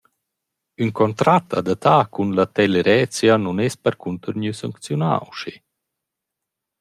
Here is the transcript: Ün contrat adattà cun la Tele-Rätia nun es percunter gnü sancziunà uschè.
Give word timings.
Ün 0.83 0.89
contrat 0.99 1.45
adattà 1.59 1.97
cun 2.13 2.29
la 2.37 2.45
Tele-Rätia 2.55 3.35
nun 3.39 3.57
es 3.67 3.75
percunter 3.83 4.33
gnü 4.37 4.51
sancziunà 4.61 5.11
uschè. 5.29 5.53